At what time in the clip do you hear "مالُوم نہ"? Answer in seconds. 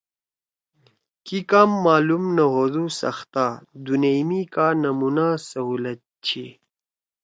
1.83-2.43